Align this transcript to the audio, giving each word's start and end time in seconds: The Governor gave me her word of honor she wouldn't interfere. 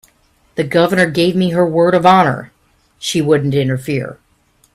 The 0.55 0.63
Governor 0.63 1.11
gave 1.11 1.35
me 1.35 1.51
her 1.51 1.63
word 1.63 1.93
of 1.93 2.07
honor 2.07 2.51
she 2.97 3.21
wouldn't 3.21 3.53
interfere. 3.53 4.17